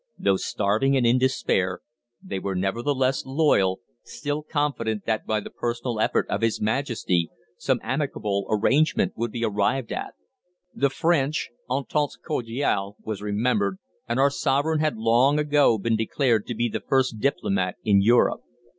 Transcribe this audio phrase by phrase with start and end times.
[0.17, 1.81] Though starving and in despair,
[2.23, 7.79] they were nevertheless loyal, still confident that by the personal effort of His Majesty some
[7.83, 10.15] amicable arrangement would be arrived at.
[10.73, 13.77] The French entente cordiale was remembered,
[14.09, 18.41] and our Sovereign had long ago been declared to be the first diplomat in Europe.